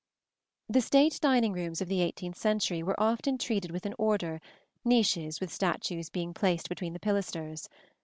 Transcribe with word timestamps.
The 0.67 0.81
state 0.81 1.19
dining 1.21 1.53
rooms 1.53 1.79
of 1.79 1.87
the 1.87 2.01
eighteenth 2.01 2.35
century 2.35 2.81
were 2.81 2.99
often 2.99 3.37
treated 3.37 3.69
with 3.69 3.85
an 3.85 3.93
order, 3.99 4.41
niches 4.83 5.39
with 5.39 5.53
statues 5.53 6.09
being 6.09 6.33
placed 6.33 6.69
between 6.69 6.93
the 6.93 6.99
pilasters. 6.99 7.69